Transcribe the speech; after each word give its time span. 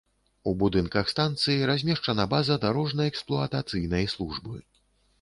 У 0.51 0.53
будынках 0.63 1.11
станцыі 1.15 1.67
размешчана 1.71 2.27
база 2.33 2.59
дарожна-эксплуатацыйнай 2.67 4.13
службы. 4.19 4.61